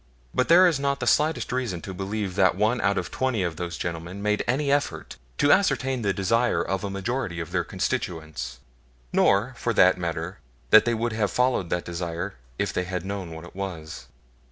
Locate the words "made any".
4.19-4.71